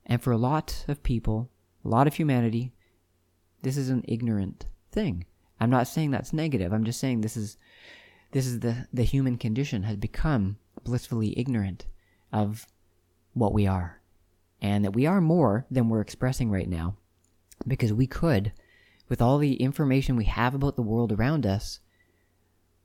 [0.05, 1.51] And for a lot of people,
[1.85, 2.73] a lot of humanity,
[3.63, 5.25] this is an ignorant thing.
[5.61, 6.73] I'm not saying that's negative.
[6.73, 7.57] I'm just saying this is
[8.33, 11.87] this is the the human condition has become blissfully ignorant
[12.33, 12.67] of
[13.35, 14.01] what we are.
[14.61, 16.97] And that we are more than we're expressing right now
[17.67, 18.53] because we could
[19.09, 21.81] with all the information we have about the world around us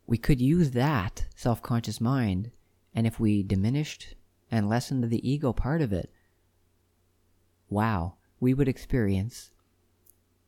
[0.08, 2.52] we could use that self conscious mind,
[2.96, 4.16] and if we diminished
[4.50, 6.10] and lessened the ego part of it,
[7.70, 9.52] wow, we would experience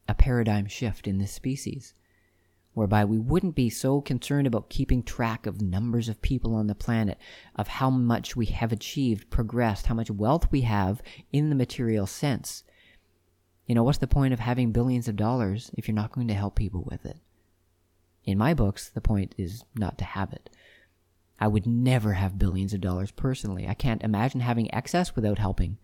[0.08, 1.94] a paradigm shift in this species,
[2.74, 6.76] whereby we wouldn't be so concerned about keeping track of numbers of people on the
[6.76, 7.18] planet,
[7.56, 12.08] of how much we have achieved, progressed, how much wealth we have in the material
[12.08, 12.64] sense.
[13.66, 16.34] You know, what's the point of having billions of dollars if you're not going to
[16.34, 17.18] help people with it?
[18.24, 20.50] In my books, the point is not to have it.
[21.40, 23.68] I would never have billions of dollars personally.
[23.68, 25.78] I can't imagine having excess without helping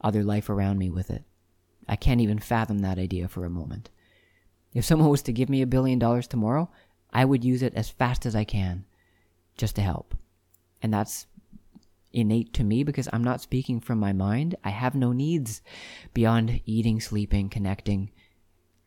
[0.00, 1.24] other life around me with it.
[1.88, 3.90] I can't even fathom that idea for a moment.
[4.74, 6.70] If someone was to give me a billion dollars tomorrow,
[7.12, 8.84] I would use it as fast as I can
[9.56, 10.14] just to help.
[10.82, 11.26] And that's
[12.12, 14.54] innate to me because I'm not speaking from my mind.
[14.64, 15.62] I have no needs
[16.12, 18.10] beyond eating, sleeping, connecting,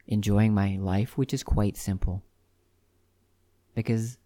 [0.08, 2.24] enjoying my life, which is quite simple
[3.74, 4.18] because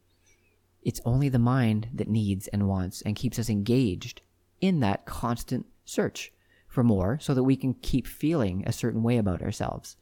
[0.81, 4.21] it's only the mind that needs and wants and keeps us engaged
[4.59, 6.32] in that constant search
[6.73, 9.95] for more so that we can keep feeling a certain way about ourselves.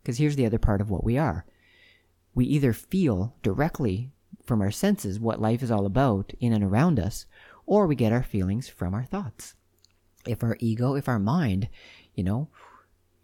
[0.00, 1.44] Because here's the other part of what we are
[2.36, 4.10] we either feel directly
[4.44, 7.26] from our senses what life is all about in and around us,
[7.66, 9.54] or we get our feelings from our thoughts.
[10.26, 11.68] If our ego, if our mind,
[12.14, 12.48] you know,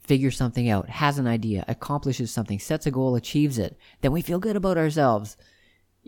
[0.03, 4.23] figures something out, has an idea, accomplishes something, sets a goal, achieves it, then we
[4.23, 5.37] feel good about ourselves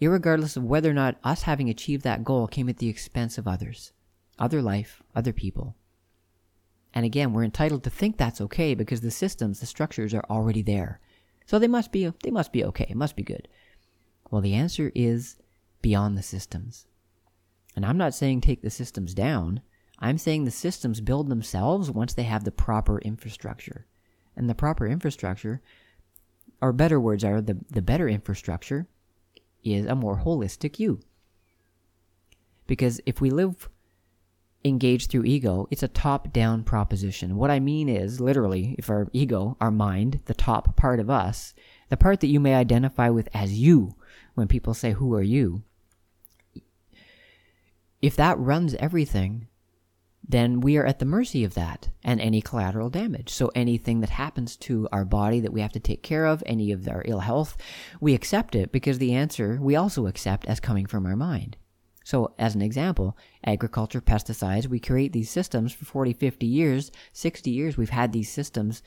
[0.01, 3.47] irregardless of whether or not us having achieved that goal came at the expense of
[3.47, 3.93] others,
[4.39, 5.77] other life, other people.
[6.95, 10.63] And again, we're entitled to think that's okay because the systems, the structures are already
[10.63, 11.01] there.
[11.47, 13.49] So they must be they must be okay, must be good.
[14.31, 15.37] Well, the answer is
[15.81, 16.87] beyond the systems.
[17.75, 19.61] And I'm not saying take the systems down.
[19.99, 23.87] I'm saying the systems build themselves once they have the proper infrastructure.
[24.37, 25.61] And the proper infrastructure,
[26.61, 28.87] or better words are the, the better infrastructure,
[29.63, 31.01] is a more holistic you.
[32.67, 33.69] Because if we live
[34.65, 37.37] engaged through ego, it's a top down proposition.
[37.37, 41.55] What I mean is, literally, if our ego, our mind, the top part of us,
[41.89, 43.97] the part that you may identify with as you,
[44.35, 45.63] when people say, Who are you?
[48.01, 49.47] If that runs everything,
[50.27, 53.31] then we are at the mercy of that and any collateral damage.
[53.31, 56.73] So anything that happens to our body that we have to take care of, any
[56.73, 57.57] of our ill health,
[58.01, 61.57] we accept it because the answer we also accept as coming from our mind.
[62.05, 67.51] So, as an example, agriculture, pesticides, we create these systems for 40, 50 years, 60
[67.51, 68.83] years, we've had these systems,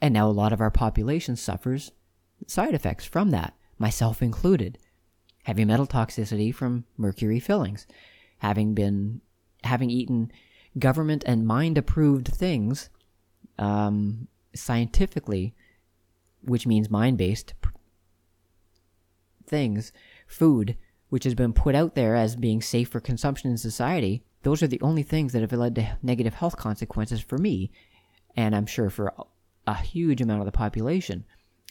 [0.00, 1.92] and now a lot of our population suffers
[2.46, 4.78] side effects from that, myself included.
[5.44, 7.86] Heavy metal toxicity from mercury fillings,
[8.38, 9.20] having been
[9.64, 10.30] having eaten
[10.78, 12.90] government and mind approved things
[13.58, 15.54] um, scientifically,
[16.42, 17.54] which means mind based
[19.46, 19.92] things,
[20.26, 20.76] food,
[21.12, 24.66] which has been put out there as being safe for consumption in society, those are
[24.66, 27.70] the only things that have led to negative health consequences for me,
[28.34, 29.12] and I'm sure for
[29.66, 31.26] a huge amount of the population.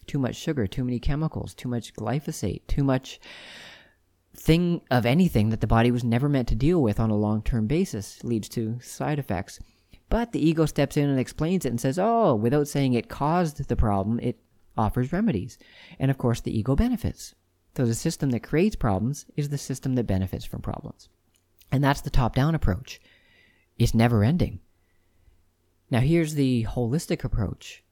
[0.05, 3.19] Too much sugar, too many chemicals, too much glyphosate, too much
[4.35, 7.41] thing of anything that the body was never meant to deal with on a long
[7.41, 9.59] term basis leads to side effects.
[10.09, 13.67] But the ego steps in and explains it and says, oh, without saying it caused
[13.67, 14.37] the problem, it
[14.77, 15.57] offers remedies.
[15.97, 17.33] And of course, the ego benefits.
[17.75, 21.09] So the system that creates problems is the system that benefits from problems.
[21.71, 22.99] And that's the top down approach.
[23.77, 24.59] It's never ending.
[25.89, 27.83] Now, here's the holistic approach,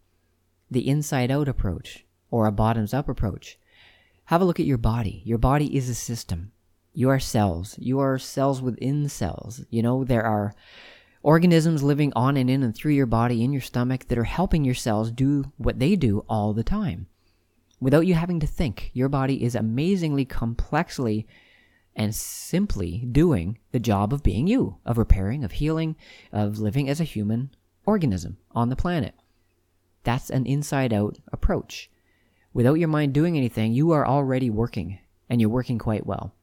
[0.70, 3.58] the inside out approach, or a bottoms up approach.
[4.26, 5.22] Have a look at your body.
[5.26, 6.52] Your body is a system.
[6.94, 7.76] You are cells.
[7.80, 9.62] You are cells within cells.
[9.70, 10.54] You know, there are
[11.24, 14.64] organisms living on and in and through your body, in your stomach, that are helping
[14.64, 17.08] your cells do what they do all the time.
[17.80, 21.26] Without you having to think, your body is amazingly complexly
[21.96, 25.96] and simply doing the job of being you, of repairing, of healing,
[26.32, 27.52] of living as a human
[27.86, 29.16] organism on the planet.
[30.04, 31.90] That's an inside out approach.
[32.54, 36.34] Without your mind doing anything, you are already working, and you're working quite well.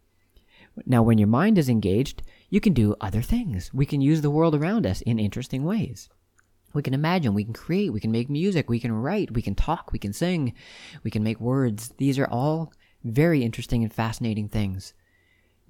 [0.85, 3.73] Now, when your mind is engaged, you can do other things.
[3.73, 6.09] We can use the world around us in interesting ways.
[6.77, 9.55] We can imagine, we can create, we can make music, we can write, we can
[9.55, 10.53] talk, we can sing,
[11.03, 11.95] we can make words.
[11.97, 12.71] These are all
[13.03, 14.93] very interesting and fascinating things.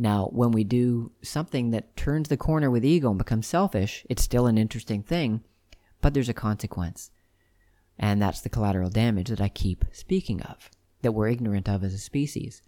[0.01, 4.25] Now, when we do something that turns the corner with ego and becomes selfish, it's
[4.25, 5.45] still an interesting thing,
[6.01, 7.13] but there's a consequence.
[7.97, 10.71] And that's the collateral damage that I keep speaking of,
[11.03, 12.63] that we're ignorant of as a species.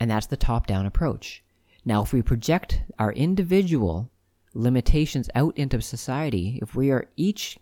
[0.00, 1.44] And that's the top down approach.
[1.84, 4.10] Now, if we project our individual
[4.56, 7.58] limitations out into society, if we are each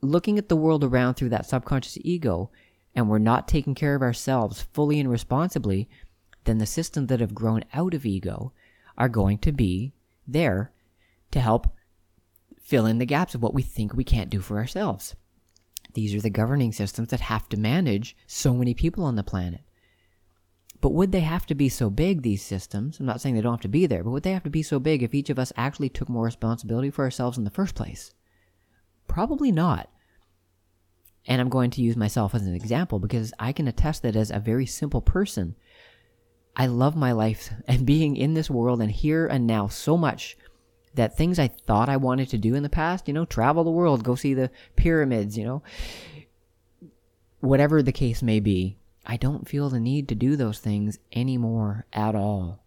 [0.00, 2.50] looking at the world around through that subconscious ego
[2.94, 5.88] and we're not taking care of ourselves fully and responsibly,
[6.44, 8.52] then the systems that have grown out of ego
[8.98, 9.94] are going to be
[10.26, 10.72] there
[11.30, 11.68] to help
[12.60, 15.14] fill in the gaps of what we think we can't do for ourselves.
[15.94, 19.62] These are the governing systems that have to manage so many people on the planet.
[20.82, 22.98] But would they have to be so big, these systems?
[22.98, 24.64] I'm not saying they don't have to be there, but would they have to be
[24.64, 27.76] so big if each of us actually took more responsibility for ourselves in the first
[27.76, 28.12] place?
[29.06, 29.88] Probably not.
[31.24, 34.32] And I'm going to use myself as an example because I can attest that as
[34.32, 35.54] a very simple person,
[36.56, 40.36] I love my life and being in this world and here and now so much
[40.94, 43.70] that things I thought I wanted to do in the past, you know, travel the
[43.70, 45.62] world, go see the pyramids, you know,
[47.38, 51.86] whatever the case may be, I don't feel the need to do those things anymore
[51.92, 52.64] at all.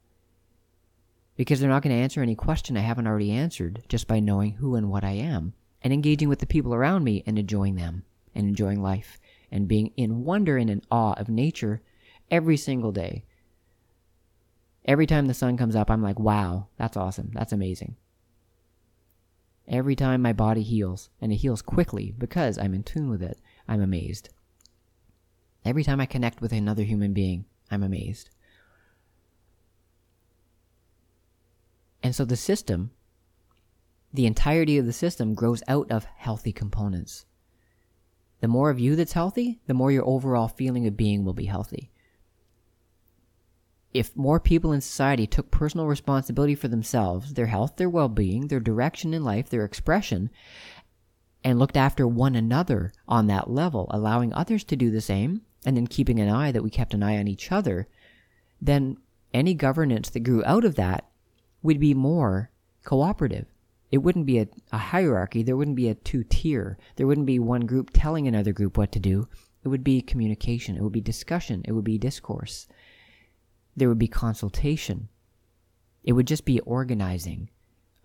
[1.38, 4.54] Because they're not going to answer any question I haven't already answered just by knowing
[4.54, 8.04] who and what I am and engaging with the people around me and enjoying them
[8.34, 9.20] and enjoying life
[9.52, 11.82] and being in wonder and in awe of nature
[12.30, 13.26] every single day.
[14.86, 17.32] Every time the sun comes up, I'm like, wow, that's awesome.
[17.34, 17.96] That's amazing.
[19.68, 23.40] Every time my body heals, and it heals quickly because I'm in tune with it,
[23.68, 24.30] I'm amazed.
[25.66, 28.30] Every time I connect with another human being, I'm amazed.
[32.04, 32.92] And so the system,
[34.14, 37.26] the entirety of the system, grows out of healthy components.
[38.42, 41.46] The more of you that's healthy, the more your overall feeling of being will be
[41.46, 41.92] healthy
[43.96, 48.50] if more people in society took personal responsibility for themselves, their health, their well being,
[48.50, 50.30] their direction in life, their expression,
[51.46, 55.76] and looked after one another on that level, allowing others to do the same, and
[55.76, 57.88] then keeping an eye that we kept an eye on each other,
[58.62, 58.98] then
[59.34, 61.06] any governance that grew out of that
[61.62, 62.52] would be more
[62.84, 63.48] cooperative.
[63.92, 65.44] It wouldn't be a, a hierarchy.
[65.44, 66.78] There wouldn't be a two tier.
[66.96, 69.28] There wouldn't be one group telling another group what to do.
[69.64, 70.78] It would be communication.
[70.78, 71.64] It would be discussion.
[71.66, 72.68] It would be discourse.
[73.76, 75.10] There would be consultation.
[76.04, 77.50] It would just be organizing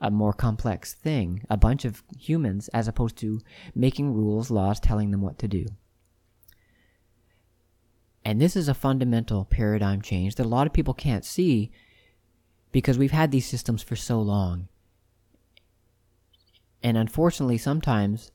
[0.00, 3.42] a more complex thing, a bunch of humans, as opposed to
[3.74, 5.66] making rules, laws, telling them what to do.
[8.24, 11.70] And this is a fundamental paradigm change that a lot of people can't see
[12.72, 14.68] because we've had these systems for so long.
[16.82, 18.30] And unfortunately, sometimes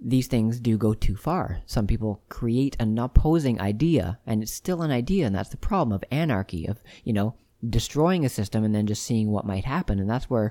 [0.00, 1.62] these things do go too far.
[1.66, 5.94] Some people create an opposing idea, and it's still an idea, and that's the problem
[5.94, 7.34] of anarchy, of, you know,
[7.68, 10.00] destroying a system and then just seeing what might happen.
[10.00, 10.50] And that's where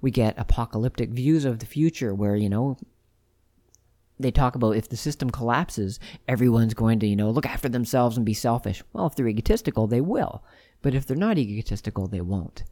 [0.00, 2.78] we get apocalyptic views of the future, where, you know,
[4.18, 8.16] they talk about if the system collapses, everyone's going to, you know, look after themselves
[8.16, 8.82] and be selfish.
[8.92, 10.42] Well, if they're egotistical, they will.
[10.82, 12.64] But if they're not egotistical, they won't.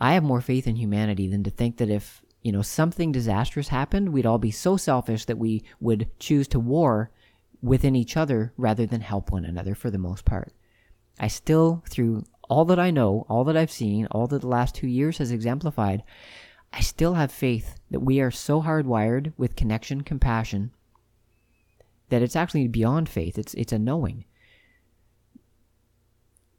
[0.00, 3.68] I have more faith in humanity than to think that if, you know, something disastrous
[3.68, 7.10] happened, we'd all be so selfish that we would choose to war
[7.62, 10.52] within each other rather than help one another for the most part.
[11.20, 14.74] I still, through all that I know, all that I've seen, all that the last
[14.74, 16.02] two years has exemplified,
[16.72, 20.72] I still have faith that we are so hardwired with connection, compassion,
[22.08, 23.38] that it's actually beyond faith.
[23.38, 24.24] It's, it's a knowing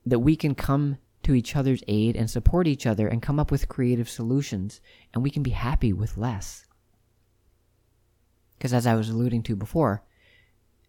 [0.06, 3.50] that we can come to each other's aid and support each other and come up
[3.50, 4.82] with creative solutions,
[5.14, 6.66] and we can be happy with less.
[8.58, 10.04] Because as I was alluding to before,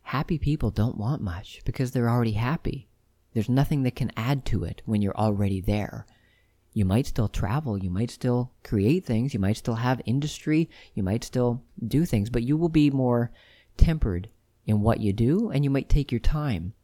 [0.03, 2.89] happy people don't want much because they're already happy.
[3.33, 6.07] There's nothing that can add to it when you're already there.
[6.75, 11.05] You might still travel, you might still create things, you might still have industry, you
[11.05, 13.31] might still do things, but you will be more
[13.77, 14.29] tempered
[14.67, 16.75] in what you do and you might take your time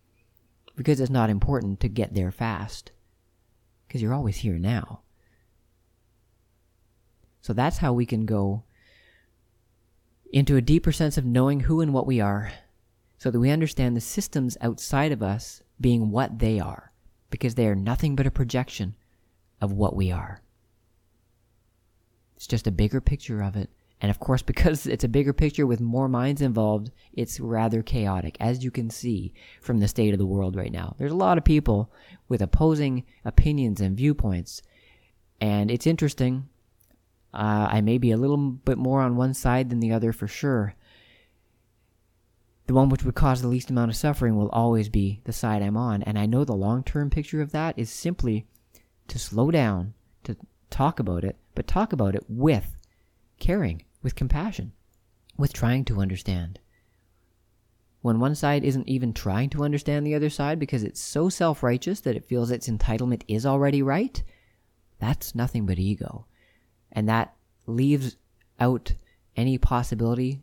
[0.76, 2.92] because it's not important to get there fast
[3.86, 5.00] because you're always here now.
[7.42, 8.62] So that's how we can go
[10.32, 12.52] into a deeper sense of knowing who and what we are
[13.18, 16.92] so that we understand the systems outside of us being what they are
[17.28, 18.94] because they are nothing but a projection
[19.60, 20.40] of what we are.
[22.36, 23.70] It's just a bigger picture of it.
[24.00, 28.36] And of course, because it's a bigger picture with more minds involved, it's rather chaotic,
[28.40, 30.94] as you can see from the state of the world right now.
[30.98, 31.92] There's a lot of people
[32.28, 34.62] with opposing opinions and viewpoints.
[35.40, 36.48] And it's interesting.
[37.32, 40.26] Uh, I may be a little bit more on one side than the other for
[40.26, 40.74] sure.
[42.66, 45.62] The one which would cause the least amount of suffering will always be the side
[45.62, 46.02] I'm on.
[46.02, 48.46] And I know the long term picture of that is simply
[49.10, 49.94] to slow down,
[50.24, 50.36] to
[50.70, 52.76] talk about it, but talk about it with
[53.38, 54.72] caring, with compassion,
[55.36, 56.58] with trying to understand
[58.02, 61.62] when one side isn't even trying to understand the other side because it's so self
[61.62, 64.22] righteous that it feels its entitlement is already right,
[64.98, 66.26] that's nothing but ego.
[66.92, 67.34] And that
[67.66, 68.16] leaves
[68.58, 68.94] out
[69.36, 70.42] any possibility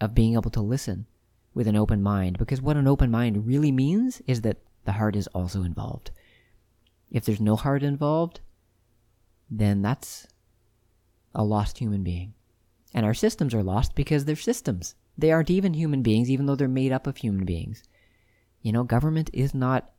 [0.00, 1.06] of being able to listen
[1.54, 5.14] with an open mind because what an open mind really means is that the heart
[5.14, 6.10] is also involved.
[7.12, 8.40] If there's no heart involved,
[9.50, 10.26] then that's
[11.34, 12.32] a lost human being.
[12.94, 14.94] And our systems are lost because they're systems.
[15.16, 17.82] They aren't even human beings, even though they're made up of human beings.
[18.62, 19.92] You know, government is not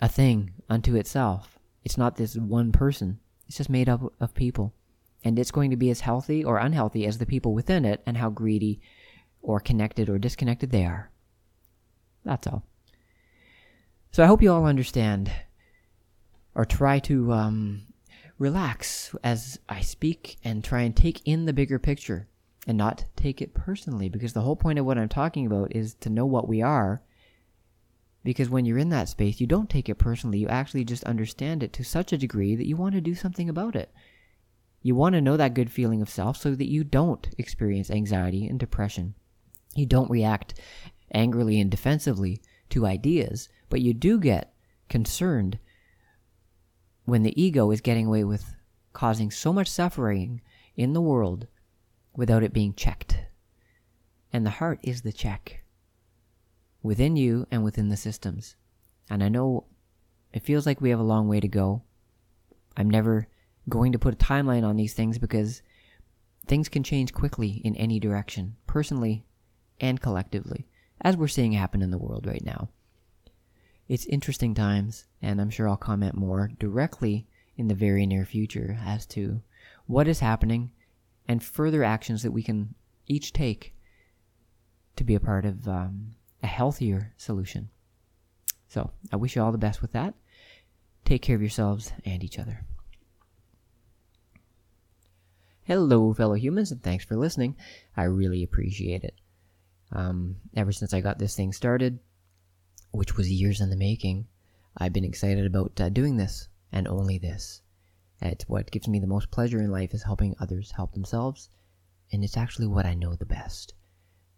[0.00, 1.58] a thing unto itself.
[1.84, 3.20] It's not this one person.
[3.46, 4.74] It's just made up of people.
[5.24, 8.16] And it's going to be as healthy or unhealthy as the people within it and
[8.16, 8.80] how greedy
[9.40, 11.10] or connected or disconnected they are.
[12.24, 12.64] That's all.
[14.10, 15.30] So I hope you all understand
[16.56, 17.82] or try to um,
[18.38, 22.28] relax as I speak and try and take in the bigger picture
[22.66, 25.94] and not take it personally because the whole point of what I'm talking about is
[26.00, 27.02] to know what we are.
[28.24, 30.38] Because when you're in that space, you don't take it personally.
[30.38, 33.48] You actually just understand it to such a degree that you want to do something
[33.50, 33.92] about it.
[34.82, 38.46] You want to know that good feeling of self so that you don't experience anxiety
[38.46, 39.14] and depression.
[39.74, 40.54] You don't react
[41.12, 42.40] angrily and defensively
[42.70, 44.54] to ideas, but you do get
[44.88, 45.58] concerned
[47.06, 48.54] when the ego is getting away with
[48.92, 50.42] causing so much suffering
[50.74, 51.46] in the world
[52.14, 53.18] without it being checked.
[54.32, 55.62] And the heart is the check
[56.82, 58.56] within you and within the systems.
[59.08, 59.64] And I know
[60.32, 61.82] it feels like we have a long way to go.
[62.76, 63.28] I'm never
[63.68, 65.62] going to put a timeline on these things because
[66.46, 69.24] things can change quickly in any direction, personally
[69.80, 70.66] and collectively,
[71.00, 72.68] as we're seeing happen in the world right now.
[73.88, 77.26] It's interesting times, and I'm sure I'll comment more directly
[77.56, 79.42] in the very near future as to
[79.86, 80.72] what is happening
[81.28, 82.74] and further actions that we can
[83.06, 83.74] each take
[84.96, 87.68] to be a part of um, a healthier solution.
[88.68, 90.14] So I wish you all the best with that.
[91.04, 92.64] Take care of yourselves and each other.
[95.62, 97.56] Hello, fellow humans, and thanks for listening.
[97.96, 99.14] I really appreciate it.
[99.92, 102.00] Um, ever since I got this thing started,
[102.96, 104.26] which was years in the making,
[104.78, 107.60] I've been excited about uh, doing this and only this.
[108.22, 111.50] It's what gives me the most pleasure in life is helping others help themselves,
[112.10, 113.74] and it's actually what I know the best,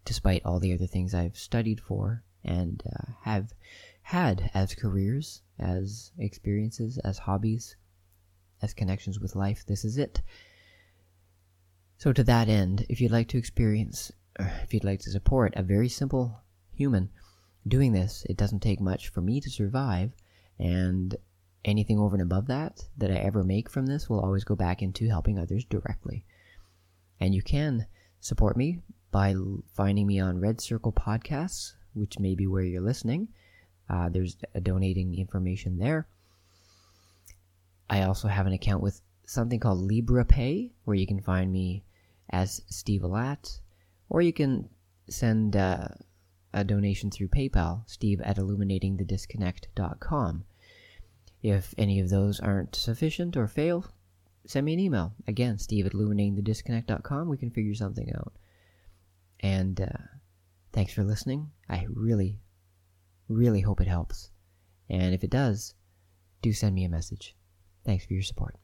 [0.03, 3.53] despite all the other things I've studied for and uh, have
[4.01, 7.77] had as careers, as experiences, as hobbies,
[8.61, 9.65] as connections with life.
[9.65, 10.21] This is it.
[11.97, 15.63] So, to that end, if you'd like to experience, if you'd like to support a
[15.63, 16.41] very simple
[16.71, 17.09] human
[17.69, 20.11] doing this, it doesn't take much for me to survive,
[20.57, 21.15] and
[21.65, 24.81] anything over and above that that I ever make from this will always go back
[24.81, 26.25] into helping others directly.
[27.19, 27.85] And you can
[28.19, 28.79] support me
[29.11, 29.35] by
[29.73, 33.29] finding me on Red Circle Podcasts, which may be where you're listening.
[33.89, 36.07] Uh, there's a donating information there.
[37.89, 41.83] I also have an account with something called Liberapay, where you can find me
[42.29, 43.59] as Steve Alat,
[44.09, 44.69] or you can
[45.09, 45.87] send uh,
[46.53, 50.45] a donation through PayPal, steve at illuminatingthedisconnect.com.
[51.41, 53.85] If any of those aren't sufficient or fail,
[54.45, 55.13] send me an email.
[55.27, 57.29] Again, steve at illuminatingthedisconnect.com.
[57.29, 58.33] We can figure something out.
[59.39, 60.03] And uh,
[60.73, 61.51] thanks for listening.
[61.69, 62.39] I really,
[63.27, 64.31] really hope it helps.
[64.89, 65.75] And if it does,
[66.41, 67.35] do send me a message.
[67.85, 68.57] Thanks for your support.